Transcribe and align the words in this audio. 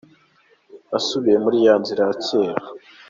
Nasubiye 0.89 1.37
muri 1.43 1.57
ya 1.65 1.75
nzira 1.81 2.01
ya 2.07 2.15
cyera. 2.25 2.63